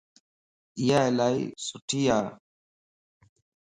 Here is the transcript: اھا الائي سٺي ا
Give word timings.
اھا 0.81 0.99
الائي 1.07 1.39
سٺي 1.65 2.01
ا 2.17 2.19